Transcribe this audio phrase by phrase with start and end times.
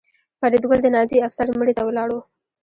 [0.39, 2.17] فریدګل د نازي افسر مړي ته ولاړ و